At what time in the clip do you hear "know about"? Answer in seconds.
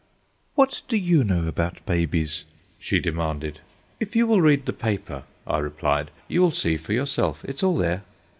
1.23-1.85